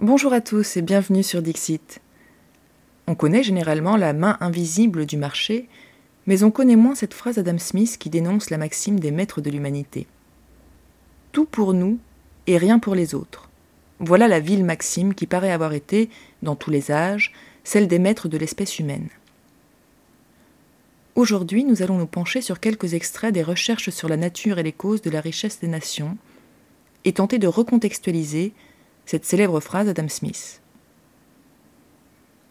[0.00, 2.00] Bonjour à tous et bienvenue sur Dixit.
[3.06, 5.68] On connaît généralement la main invisible du marché,
[6.26, 9.50] mais on connaît moins cette phrase d'Adam Smith qui dénonce la maxime des maîtres de
[9.50, 10.08] l'humanité.
[11.30, 12.00] Tout pour nous
[12.48, 13.48] et rien pour les autres.
[14.00, 16.10] Voilà la ville maxime qui paraît avoir été,
[16.42, 17.32] dans tous les âges,
[17.62, 19.08] celle des maîtres de l'espèce humaine.
[21.14, 24.72] Aujourd'hui, nous allons nous pencher sur quelques extraits des recherches sur la nature et les
[24.72, 26.18] causes de la richesse des nations,
[27.04, 28.52] et tenter de recontextualiser
[29.06, 30.60] cette célèbre phrase d'Adam Smith.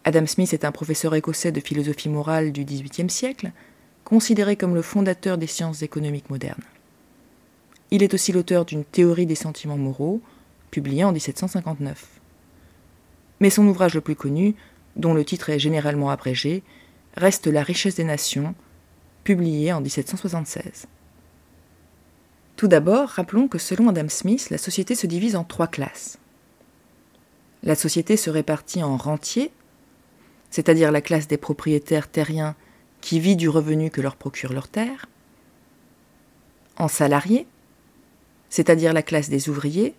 [0.04, 3.52] Adam Smith est un professeur écossais de philosophie morale du XVIIIe siècle,
[4.04, 6.62] considéré comme le fondateur des sciences économiques modernes.
[7.90, 10.20] Il est aussi l'auteur d'une théorie des sentiments moraux,
[10.70, 12.20] publiée en 1759.
[13.40, 14.54] Mais son ouvrage le plus connu,
[14.96, 16.62] dont le titre est généralement abrégé,
[17.16, 18.54] reste La richesse des nations,
[19.22, 20.86] publié en 1776.
[22.56, 26.18] Tout d'abord, rappelons que selon Adam Smith, la société se divise en trois classes.
[27.64, 29.50] La société se répartit en rentiers,
[30.50, 32.54] c'est-à-dire la classe des propriétaires terriens
[33.00, 35.06] qui vit du revenu que leur procure leur terre,
[36.76, 37.46] en salariés,
[38.50, 39.94] c'est-à-dire la classe des ouvriers,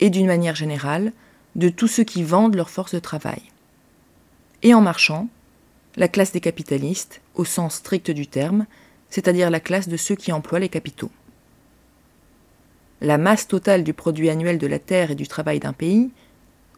[0.00, 1.12] et d'une manière générale,
[1.54, 3.42] de tous ceux qui vendent leur force de travail,
[4.62, 5.28] et en marchands,
[5.96, 8.66] la classe des capitalistes, au sens strict du terme,
[9.10, 11.10] c'est-à-dire la classe de ceux qui emploient les capitaux.
[13.02, 16.10] La masse totale du produit annuel de la terre et du travail d'un pays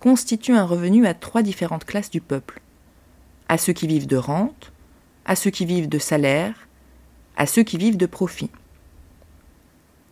[0.06, 2.60] constitue un revenu à trois différentes classes du peuple.
[3.48, 4.70] À ceux qui vivent de rente,
[5.24, 6.68] à ceux qui vivent de salaire,
[7.36, 8.50] à ceux qui vivent de profit.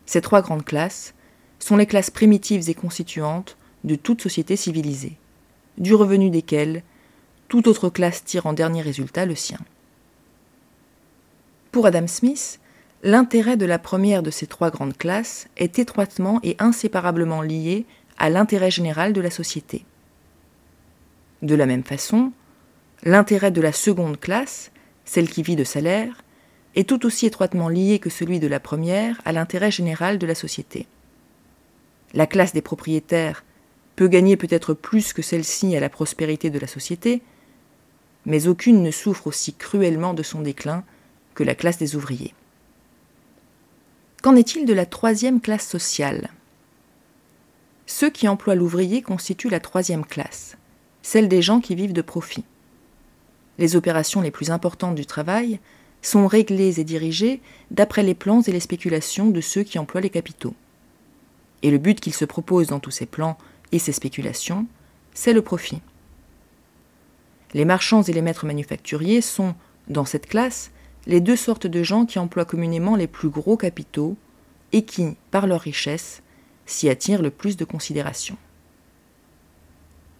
[0.04, 1.14] Ces trois grandes classes
[1.60, 5.16] sont les classes primitives et constituantes de toute société civilisée,
[5.78, 6.82] du revenu desquelles
[7.46, 9.60] toute autre classe tire en dernier résultat le sien.
[11.70, 12.58] Pour Adam Smith,
[13.04, 17.86] l'intérêt de la première de ces trois grandes classes est étroitement et inséparablement lié
[18.18, 19.84] à l'intérêt général de la société.
[21.42, 22.32] De la même façon,
[23.02, 24.70] l'intérêt de la seconde classe,
[25.04, 26.22] celle qui vit de salaire,
[26.74, 30.34] est tout aussi étroitement lié que celui de la première à l'intérêt général de la
[30.34, 30.86] société.
[32.14, 33.44] La classe des propriétaires
[33.96, 37.22] peut gagner peut-être plus que celle-ci à la prospérité de la société,
[38.26, 40.84] mais aucune ne souffre aussi cruellement de son déclin
[41.34, 42.34] que la classe des ouvriers.
[44.22, 46.30] Qu'en est-il de la troisième classe sociale?
[47.86, 50.56] Ceux qui emploient l'ouvrier constituent la troisième classe,
[51.02, 52.44] celle des gens qui vivent de profit.
[53.58, 55.60] Les opérations les plus importantes du travail
[56.02, 57.40] sont réglées et dirigées
[57.70, 60.54] d'après les plans et les spéculations de ceux qui emploient les capitaux.
[61.62, 63.38] Et le but qu'ils se proposent dans tous ces plans
[63.72, 64.66] et ces spéculations,
[65.14, 65.80] c'est le profit.
[67.54, 69.54] Les marchands et les maîtres manufacturiers sont,
[69.88, 70.72] dans cette classe,
[71.06, 74.16] les deux sortes de gens qui emploient communément les plus gros capitaux
[74.72, 76.22] et qui, par leur richesse,
[76.66, 78.36] s'y attire le plus de considération.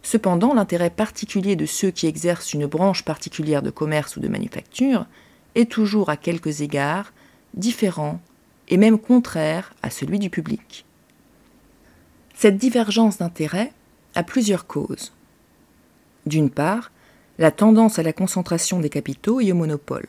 [0.03, 5.07] Cependant, l'intérêt particulier de ceux qui exercent une branche particulière de commerce ou de manufacture
[5.55, 7.13] est toujours à quelques égards
[7.55, 8.21] différent
[8.69, 10.85] et même contraire à celui du public.
[12.35, 13.73] Cette divergence d'intérêt
[14.15, 15.13] a plusieurs causes.
[16.27, 16.91] D'une part,
[17.39, 20.09] la tendance à la concentration des capitaux et au monopole.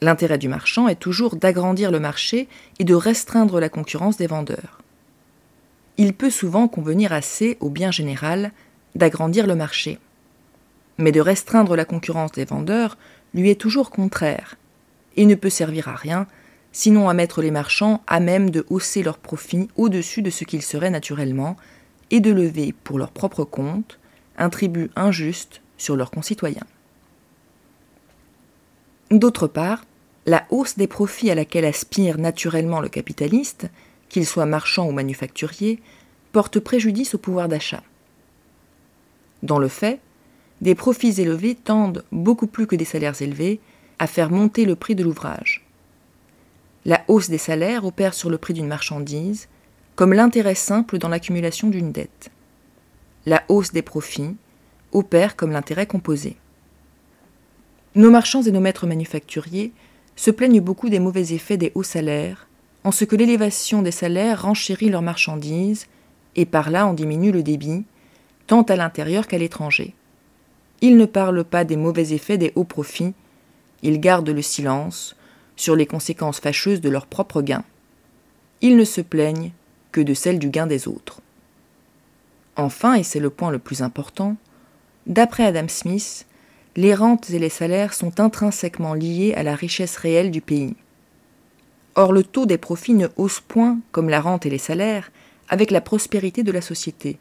[0.00, 2.48] L'intérêt du marchand est toujours d'agrandir le marché
[2.78, 4.79] et de restreindre la concurrence des vendeurs
[6.00, 8.52] il peut souvent convenir assez au bien général
[8.94, 9.98] d'agrandir le marché.
[10.96, 12.96] Mais de restreindre la concurrence des vendeurs
[13.34, 14.56] lui est toujours contraire,
[15.18, 16.26] et ne peut servir à rien,
[16.72, 20.62] sinon à mettre les marchands à même de hausser leurs profits au-dessus de ce qu'ils
[20.62, 21.58] seraient naturellement,
[22.10, 23.98] et de lever, pour leur propre compte,
[24.38, 26.66] un tribut injuste sur leurs concitoyens.
[29.10, 29.84] D'autre part,
[30.24, 33.68] la hausse des profits à laquelle aspire naturellement le capitaliste
[34.10, 35.80] qu'il soit marchand ou manufacturier,
[36.32, 37.82] porte préjudice au pouvoir d'achat.
[39.42, 40.00] Dans le fait,
[40.60, 43.60] des profits élevés tendent, beaucoup plus que des salaires élevés,
[43.98, 45.64] à faire monter le prix de l'ouvrage.
[46.84, 49.48] La hausse des salaires opère sur le prix d'une marchandise,
[49.96, 52.30] comme l'intérêt simple dans l'accumulation d'une dette.
[53.26, 54.36] La hausse des profits
[54.92, 56.36] opère comme l'intérêt composé.
[57.94, 59.72] Nos marchands et nos maîtres manufacturiers
[60.16, 62.48] se plaignent beaucoup des mauvais effets des hauts salaires
[62.84, 65.86] en ce que l'élévation des salaires renchérit leurs marchandises
[66.36, 67.84] et par là en diminue le débit,
[68.46, 69.94] tant à l'intérieur qu'à l'étranger.
[70.80, 73.14] Ils ne parlent pas des mauvais effets des hauts profits,
[73.82, 75.16] ils gardent le silence
[75.56, 77.64] sur les conséquences fâcheuses de leurs propres gains.
[78.62, 79.52] Ils ne se plaignent
[79.92, 81.20] que de celles du gain des autres.
[82.56, 84.36] Enfin, et c'est le point le plus important,
[85.06, 86.26] d'après Adam Smith,
[86.76, 90.76] les rentes et les salaires sont intrinsèquement liés à la richesse réelle du pays.
[91.94, 95.10] Or le taux des profits ne hausse point, comme la rente et les salaires,
[95.48, 97.18] avec la prospérité de la société,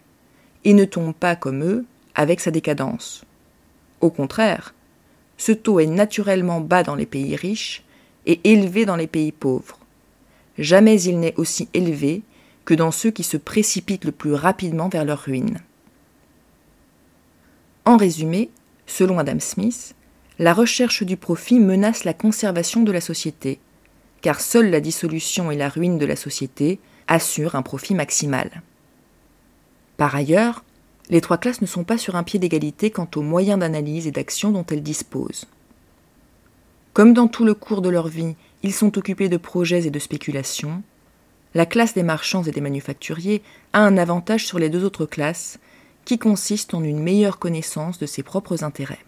[0.64, 1.86] et ne tombe pas comme eux
[2.16, 3.26] avec sa décadence.
[4.02, 4.74] Au contraire,
[5.38, 7.84] ce taux est naturellement bas dans les pays riches
[8.26, 9.80] et élevé dans les pays pauvres.
[10.58, 12.22] Jamais il n'est aussi élevé
[12.66, 15.62] que dans ceux qui se précipitent le plus rapidement vers leur ruine.
[17.86, 18.50] En résumé,
[18.86, 19.96] selon Adam Smith,
[20.38, 23.60] la recherche du profit menace la conservation de la société,
[24.22, 28.62] car seule la dissolution et la ruine de la société assurent un profit maximal.
[29.98, 30.64] Par ailleurs,
[31.10, 34.12] les trois classes ne sont pas sur un pied d'égalité quant aux moyens d'analyse et
[34.12, 35.46] d'action dont elles disposent.
[36.94, 40.00] Comme dans tout le cours de leur vie, ils sont occupés de projets et de
[40.00, 40.84] spéculations,
[41.56, 43.42] la classe des marchands et des manufacturiers
[43.74, 45.60] a un avantage sur les deux autres classes,
[46.06, 49.06] qui consiste en une meilleure connaissance de ses propres intérêts.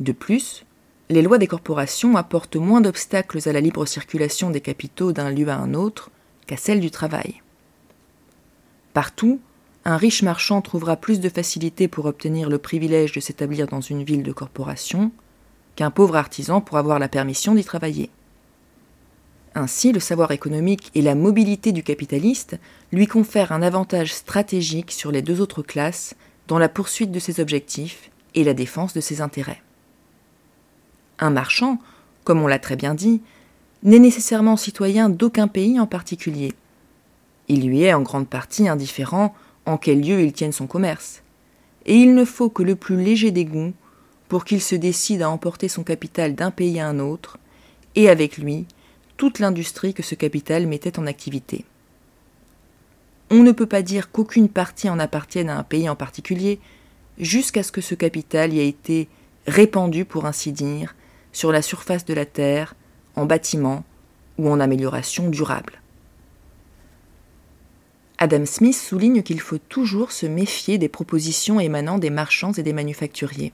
[0.00, 0.64] De plus,
[1.10, 5.48] les lois des corporations apportent moins d'obstacles à la libre circulation des capitaux d'un lieu
[5.48, 6.10] à un autre
[6.46, 7.42] qu'à celle du travail.
[8.94, 9.40] Partout,
[9.84, 14.02] un riche marchand trouvera plus de facilité pour obtenir le privilège de s'établir dans une
[14.02, 15.12] ville de corporation
[15.76, 18.08] qu'un pauvre artisan pour avoir la permission d'y travailler.
[19.54, 22.58] Ainsi, le savoir économique et la mobilité du capitaliste
[22.92, 26.14] lui confèrent un avantage stratégique sur les deux autres classes
[26.48, 29.63] dans la poursuite de ses objectifs et la défense de ses intérêts.
[31.24, 31.78] Un marchand,
[32.24, 33.22] comme on l'a très bien dit,
[33.82, 36.52] n'est nécessairement citoyen d'aucun pays en particulier.
[37.48, 39.34] Il lui est en grande partie indifférent
[39.64, 41.22] en quel lieu il tienne son commerce,
[41.86, 43.72] et il ne faut que le plus léger dégoût
[44.28, 47.38] pour qu'il se décide à emporter son capital d'un pays à un autre,
[47.94, 48.66] et avec lui
[49.16, 51.64] toute l'industrie que ce capital mettait en activité.
[53.30, 56.60] On ne peut pas dire qu'aucune partie en appartienne à un pays en particulier,
[57.16, 59.08] jusqu'à ce que ce capital y ait été
[59.46, 60.94] répandu, pour ainsi dire,
[61.34, 62.74] sur la surface de la Terre,
[63.16, 63.84] en bâtiment
[64.38, 65.82] ou en amélioration durable.
[68.18, 72.72] Adam Smith souligne qu'il faut toujours se méfier des propositions émanant des marchands et des
[72.72, 73.52] manufacturiers.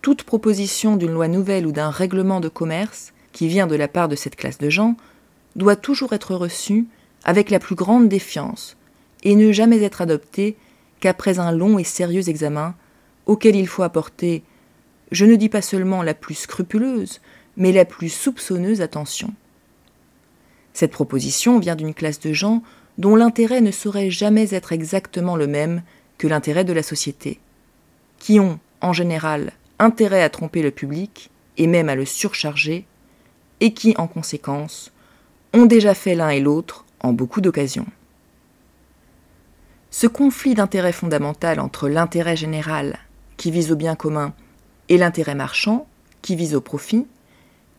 [0.00, 4.08] Toute proposition d'une loi nouvelle ou d'un règlement de commerce qui vient de la part
[4.08, 4.96] de cette classe de gens
[5.56, 6.86] doit toujours être reçue
[7.24, 8.76] avec la plus grande défiance
[9.24, 10.56] et ne jamais être adoptée
[11.00, 12.74] qu'après un long et sérieux examen
[13.26, 14.44] auquel il faut apporter
[15.10, 17.20] je ne dis pas seulement la plus scrupuleuse,
[17.56, 19.32] mais la plus soupçonneuse attention.
[20.72, 22.62] Cette proposition vient d'une classe de gens
[22.98, 25.82] dont l'intérêt ne saurait jamais être exactement le même
[26.18, 27.40] que l'intérêt de la société,
[28.18, 32.86] qui ont, en général, intérêt à tromper le public, et même à le surcharger,
[33.60, 34.92] et qui, en conséquence,
[35.52, 37.86] ont déjà fait l'un et l'autre en beaucoup d'occasions.
[39.90, 42.98] Ce conflit d'intérêt fondamental entre l'intérêt général,
[43.36, 44.34] qui vise au bien commun,
[44.88, 45.86] et l'intérêt marchand,
[46.22, 47.06] qui vise au profit,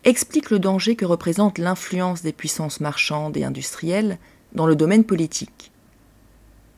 [0.04, 4.18] explique le danger que représente l'influence des puissances marchandes et industrielles
[4.52, 5.70] dans le domaine politique.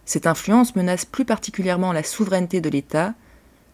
[0.05, 3.15] Cette influence menace plus particulièrement la souveraineté de l'État,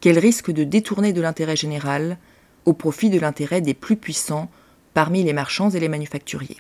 [0.01, 2.19] qu'elle risque de détourner de l'intérêt général
[2.65, 4.51] au profit de l'intérêt des plus puissants
[4.95, 6.59] parmi les marchands et les manufacturiers.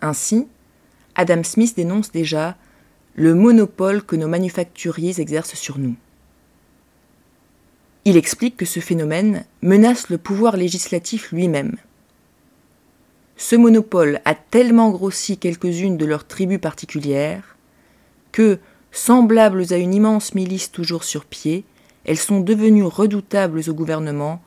[0.00, 0.46] Ainsi,
[1.16, 2.56] Adam Smith dénonce déjà
[3.14, 5.96] le monopole que nos manufacturiers exercent sur nous.
[8.08, 11.76] Il explique que ce phénomène menace le pouvoir législatif lui-même.
[13.36, 17.58] Ce monopole a tellement grossi quelques-unes de leurs tribus particulières
[18.32, 18.60] que,
[18.92, 21.66] semblables à une immense milice toujours sur pied,
[22.06, 24.40] elles sont devenues redoutables au gouvernement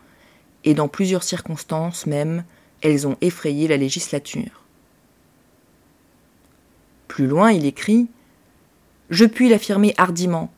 [0.63, 2.43] et dans plusieurs circonstances même,
[2.81, 4.63] elles ont effrayé la législature.
[7.07, 8.07] Plus loin, il écrit
[9.11, 10.51] Je puis l'affirmer hardiment,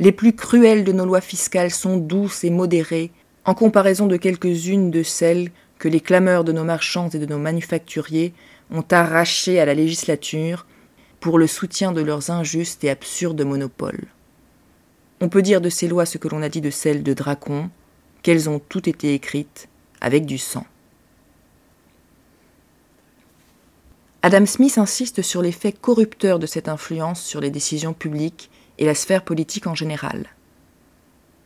[0.00, 3.12] les plus cruelles de nos lois fiscales sont douces et modérées,
[3.44, 7.38] en comparaison de quelques-unes de celles que les clameurs de nos marchands et de nos
[7.38, 8.32] manufacturiers
[8.70, 10.66] ont arrachées à la législature
[11.20, 14.06] pour le soutien de leurs injustes et absurdes monopoles.
[15.20, 17.70] On peut dire de ces lois ce que l'on a dit de celles de Dracon,
[18.22, 19.68] qu'elles ont toutes été écrites
[20.00, 20.66] avec du sang.
[24.22, 28.94] Adam Smith insiste sur l'effet corrupteur de cette influence sur les décisions publiques et la
[28.94, 30.26] sphère politique en général.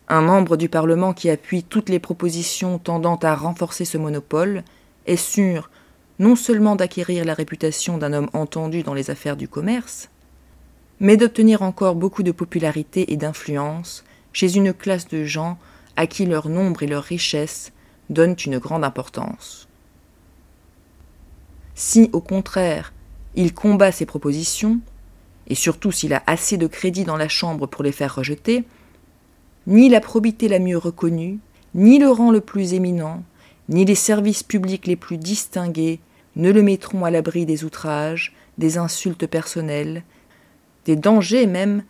[0.08, 4.64] Un membre du Parlement qui appuie toutes les propositions tendant à renforcer ce monopole
[5.06, 5.70] est sûr
[6.18, 10.08] non seulement d'acquérir la réputation d'un homme entendu dans les affaires du commerce,
[11.00, 15.58] mais d'obtenir encore beaucoup de popularité et d'influence chez une classe de gens
[15.96, 17.72] à qui leur nombre et leur richesse
[18.10, 19.68] donnent une grande importance.
[21.74, 22.92] Si, au contraire,
[23.34, 24.80] il combat ces propositions,
[25.48, 28.64] et surtout s'il a assez de crédit dans la Chambre pour les faire rejeter,
[29.66, 31.38] ni la probité la mieux reconnue,
[31.74, 33.22] ni le rang le plus éminent,
[33.68, 36.00] ni les services publics les plus distingués
[36.36, 40.02] ne le mettront à l'abri des outrages, des insultes personnelles,
[40.84, 41.82] des dangers même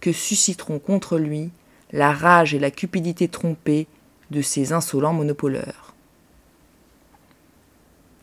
[0.00, 1.50] que susciteront contre lui
[1.92, 3.86] la rage et la cupidité trompée
[4.30, 5.94] de ces insolents monopoleurs.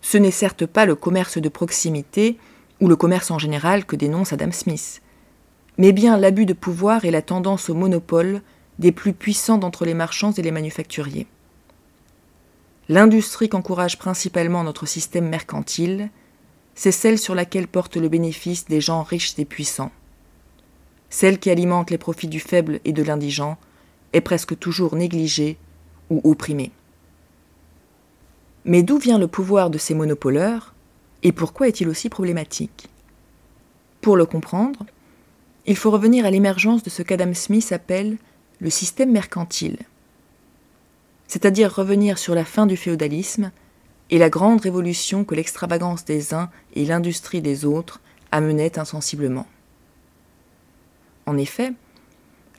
[0.02, 2.38] Ce n'est certes pas le commerce de proximité
[2.80, 5.02] ou le commerce en général que dénonce Adam Smith,
[5.78, 8.42] mais bien l'abus de pouvoir et la tendance au monopole
[8.80, 11.28] des plus puissants d'entre les marchands et les manufacturiers.
[12.88, 16.10] L'industrie qu'encourage principalement notre système mercantile,
[16.76, 19.92] c'est celle sur laquelle porte le bénéfice des gens riches et puissants.
[21.10, 23.58] Celle qui alimente les profits du faible et de l'indigent
[24.14, 25.58] est presque toujours négligée
[26.10, 26.72] ou opprimée.
[28.66, 30.74] Mais d'où vient le pouvoir de ces monopoleurs?
[31.24, 32.88] Et pourquoi est-il aussi problématique?
[34.02, 34.86] Pour le comprendre,
[35.66, 38.18] il faut revenir à l'émergence de ce qu'Adam Smith appelle
[38.60, 39.78] le système mercantile
[41.30, 43.52] c'est-à-dire revenir sur la fin du féodalisme
[44.10, 49.46] et la grande révolution que l'extravagance des uns et l'industrie des autres amenaient insensiblement.
[51.28, 51.72] En effet,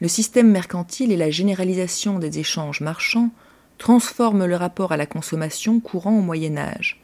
[0.01, 3.31] le système mercantile et la généralisation des échanges marchands
[3.77, 7.00] transforment le rapport à la consommation courant au Moyen Âge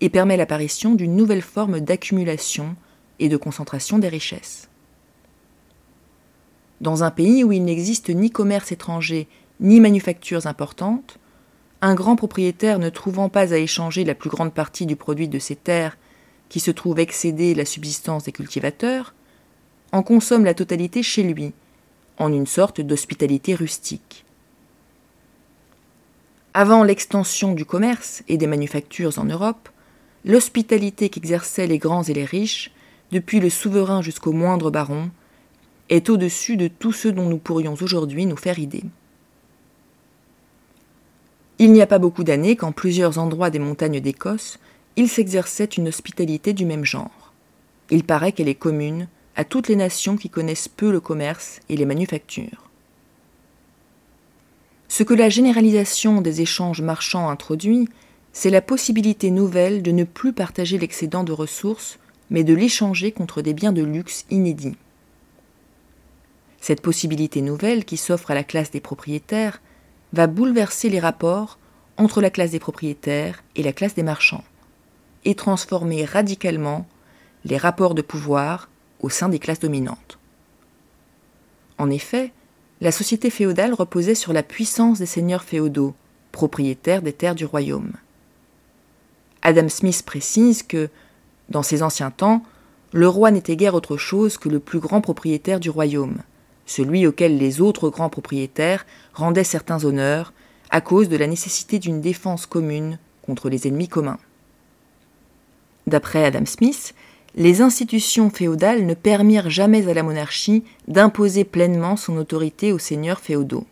[0.00, 2.76] et permet l'apparition d'une nouvelle forme d'accumulation
[3.18, 4.68] et de concentration des richesses.
[6.80, 9.28] Dans un pays où il n'existe ni commerce étranger
[9.60, 11.18] ni manufactures importantes,
[11.82, 15.38] un grand propriétaire ne trouvant pas à échanger la plus grande partie du produit de
[15.38, 15.98] ses terres,
[16.48, 19.14] qui se trouve excéder la subsistance des cultivateurs,
[19.92, 21.52] en consomme la totalité chez lui,
[22.18, 24.24] en une sorte d'hospitalité rustique.
[26.52, 29.68] Avant l'extension du commerce et des manufactures en Europe,
[30.24, 32.70] l'hospitalité qu'exerçaient les grands et les riches,
[33.10, 35.10] depuis le souverain jusqu'au moindre baron,
[35.88, 38.84] est au-dessus de tout ce dont nous pourrions aujourd'hui nous faire idée.
[41.58, 44.58] Il n'y a pas beaucoup d'années qu'en plusieurs endroits des montagnes d'Écosse,
[44.96, 47.32] il s'exerçait une hospitalité du même genre.
[47.90, 51.76] Il paraît qu'elle est commune à toutes les nations qui connaissent peu le commerce et
[51.76, 52.70] les manufactures.
[54.88, 57.88] Ce que la généralisation des échanges marchands introduit,
[58.32, 61.98] c'est la possibilité nouvelle de ne plus partager l'excédent de ressources,
[62.30, 64.76] mais de l'échanger contre des biens de luxe inédits.
[66.60, 69.60] Cette possibilité nouvelle qui s'offre à la classe des propriétaires
[70.12, 71.58] va bouleverser les rapports
[71.96, 74.44] entre la classe des propriétaires et la classe des marchands,
[75.24, 76.86] et transformer radicalement
[77.44, 78.68] les rapports de pouvoir
[79.00, 80.18] au sein des classes dominantes.
[81.78, 82.32] En effet,
[82.80, 85.94] la société féodale reposait sur la puissance des seigneurs féodaux,
[86.32, 87.92] propriétaires des terres du royaume.
[89.42, 90.88] Adam Smith précise que,
[91.48, 92.42] dans ces anciens temps,
[92.92, 96.18] le roi n'était guère autre chose que le plus grand propriétaire du royaume,
[96.66, 100.32] celui auquel les autres grands propriétaires rendaient certains honneurs
[100.70, 104.18] à cause de la nécessité d'une défense commune contre les ennemis communs.
[105.86, 106.94] D'après Adam Smith,
[107.36, 113.20] les institutions féodales ne permirent jamais à la monarchie d'imposer pleinement son autorité aux seigneurs
[113.20, 113.66] féodaux.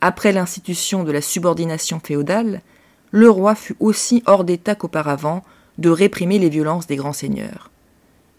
[0.00, 2.62] Après l'institution de la subordination féodale,
[3.10, 5.42] le roi fut aussi hors d'état qu'auparavant
[5.78, 7.70] de réprimer les violences des grands seigneurs.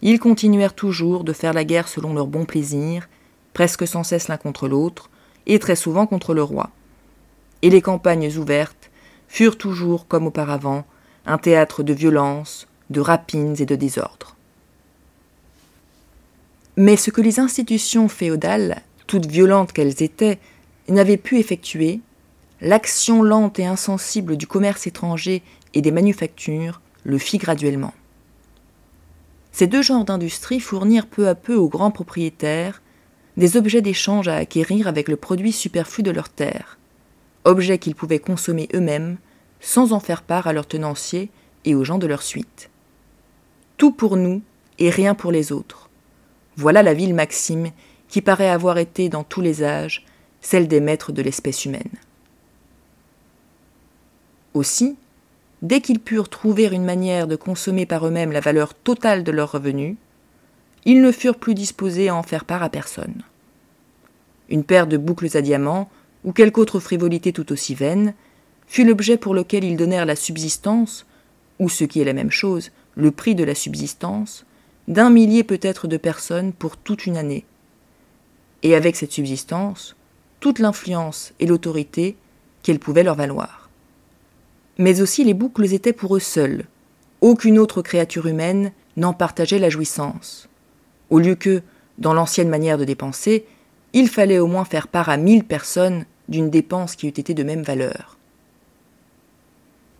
[0.00, 3.08] Ils continuèrent toujours de faire la guerre selon leur bon plaisir
[3.52, 5.10] presque sans cesse l'un contre l'autre,
[5.46, 6.70] et très souvent contre le roi.
[7.62, 8.90] Et les campagnes ouvertes
[9.28, 10.84] furent toujours, comme auparavant,
[11.26, 14.36] un théâtre de violence, de rapines et de désordre.
[16.76, 20.38] Mais ce que les institutions féodales, toutes violentes qu'elles étaient,
[20.88, 22.00] n'avaient pu effectuer,
[22.62, 25.42] l'action lente et insensible du commerce étranger
[25.74, 27.92] et des manufactures le fit graduellement.
[29.50, 32.80] Ces deux genres d'industrie fournirent peu à peu aux grands propriétaires
[33.36, 36.78] des objets d'échange à acquérir avec le produit superflu de leur terre,
[37.44, 39.16] objets qu'ils pouvaient consommer eux-mêmes
[39.60, 41.30] sans en faire part à leurs tenanciers
[41.64, 42.70] et aux gens de leur suite.
[43.76, 44.40] Tout pour nous
[44.78, 45.90] et rien pour les autres.
[46.56, 47.70] Voilà la ville maxime
[48.06, 50.06] qui paraît avoir été dans tous les âges
[50.40, 51.90] celle des maîtres de l'espèce humaine.
[54.54, 54.96] Aussi,
[55.62, 59.52] dès qu'ils purent trouver une manière de consommer par eux-mêmes la valeur totale de leurs
[59.52, 59.96] revenus,
[60.84, 63.22] ils ne furent plus disposés à en faire part à personne.
[64.48, 65.90] Une paire de boucles à diamants,
[66.24, 68.14] ou quelque autre frivolité tout aussi vaine,
[68.66, 71.06] fut l'objet pour lequel ils donnèrent la subsistance,
[71.58, 74.44] ou ce qui est la même chose, le prix de la subsistance,
[74.88, 77.44] d'un millier peut-être de personnes pour toute une année.
[78.62, 79.96] Et avec cette subsistance,
[80.40, 82.16] toute l'influence et l'autorité
[82.62, 83.61] qu'elle pouvait leur valoir.
[84.78, 86.64] Mais aussi les boucles étaient pour eux seuls.
[87.20, 90.48] Aucune autre créature humaine n'en partageait la jouissance
[91.12, 91.62] au lieu que,
[91.98, 93.44] dans l'ancienne manière de dépenser,
[93.92, 97.42] il fallait au moins faire part à mille personnes d'une dépense qui eût été de
[97.42, 98.16] même valeur.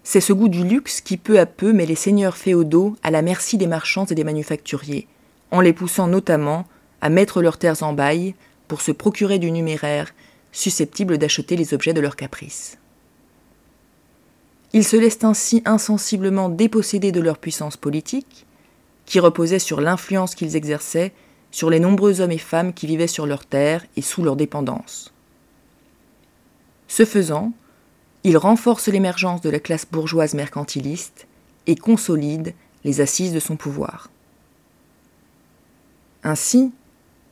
[0.04, 3.20] C'est ce goût du luxe qui peu à peu met les seigneurs féodaux à la
[3.20, 5.06] merci des marchands et des manufacturiers,
[5.50, 6.66] en les poussant notamment
[7.02, 8.34] à mettre leurs terres en bail
[8.66, 10.14] pour se procurer du numéraire
[10.50, 12.78] susceptible d'acheter les objets de leur caprice.
[14.72, 18.46] Ils se laissent ainsi insensiblement déposséder de leur puissance politique,
[19.04, 21.12] qui reposait sur l'influence qu'ils exerçaient
[21.50, 25.12] sur les nombreux hommes et femmes qui vivaient sur leurs terres et sous leur dépendance.
[26.88, 27.52] Ce faisant,
[28.24, 31.26] ils renforcent l'émergence de la classe bourgeoise mercantiliste
[31.66, 32.52] et consolident
[32.84, 34.10] les assises de son pouvoir.
[36.24, 36.72] Ainsi,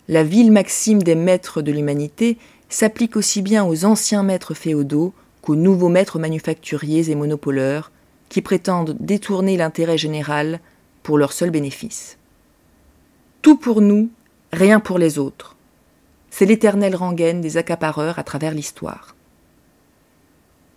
[0.08, 2.36] la ville maxime des maîtres de l'humanité
[2.68, 7.90] s'applique aussi bien aux anciens maîtres féodaux qu'aux nouveaux maîtres manufacturiers et monopoleurs
[8.28, 10.60] qui prétendent détourner l'intérêt général
[11.02, 12.18] pour leur seul bénéfice.
[13.42, 14.10] Tout pour nous,
[14.52, 15.56] rien pour les autres.
[16.30, 19.16] C'est l'éternelle rengaine des accapareurs à travers l'histoire.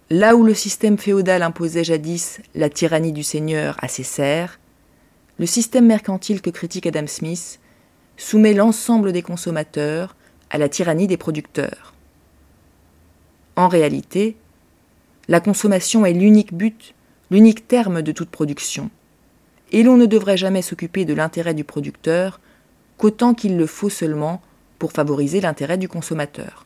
[0.10, 4.60] Là où le système féodal imposait jadis la tyrannie du seigneur à ses serfs,
[5.39, 7.60] le système mercantile que critique Adam Smith
[8.17, 10.15] soumet l'ensemble des consommateurs
[10.50, 11.93] à la tyrannie des producteurs.
[13.55, 14.36] En réalité,
[15.27, 16.93] la consommation est l'unique but,
[17.31, 18.89] l'unique terme de toute production,
[19.71, 22.39] et l'on ne devrait jamais s'occuper de l'intérêt du producteur
[22.97, 24.41] qu'autant qu'il le faut seulement
[24.79, 26.65] pour favoriser l'intérêt du consommateur.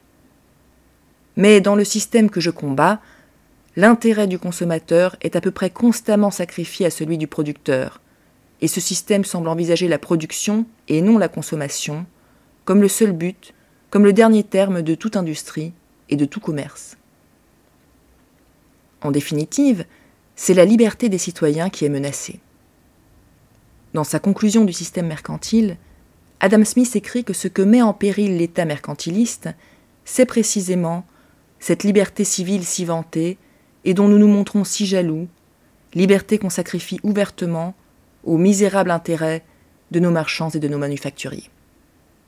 [1.35, 2.99] Mais dans le système que je combats,
[3.75, 8.01] l'intérêt du consommateur est à peu près constamment sacrifié à celui du producteur,
[8.59, 12.05] et ce système semble envisager la production et non la consommation
[12.65, 13.53] comme le seul but,
[13.89, 15.71] comme le dernier terme de toute industrie
[16.09, 16.97] et de tout commerce.
[19.01, 19.86] En définitive,
[20.36, 22.39] c'est la liberté des citoyens qui est menacée.
[23.94, 25.77] Dans sa conclusion du système mercantile,
[26.39, 29.50] Adam Smith écrit que ce que met en péril l'État mercantiliste,
[30.06, 31.06] c'est précisément
[31.60, 33.38] cette liberté civile si vantée
[33.86, 35.27] et dont nous nous montrons si jaloux,
[35.94, 37.74] liberté qu'on sacrifie ouvertement
[38.24, 39.44] au misérable intérêt
[39.92, 41.50] de nos marchands et de nos manufacturiers.